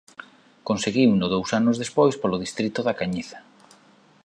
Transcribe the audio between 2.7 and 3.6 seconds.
da Cañiza.